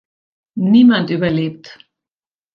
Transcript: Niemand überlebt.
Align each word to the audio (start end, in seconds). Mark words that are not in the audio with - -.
Niemand 0.55 1.11
überlebt. 1.11 1.77